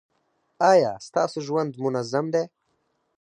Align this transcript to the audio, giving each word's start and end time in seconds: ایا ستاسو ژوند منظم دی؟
ایا 0.71 0.91
ستاسو 1.07 1.37
ژوند 1.47 1.71
منظم 1.83 2.25
دی؟ 2.33 2.43